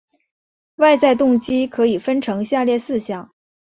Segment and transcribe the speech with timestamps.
[0.77, 3.31] 外在动机可以分成下列四项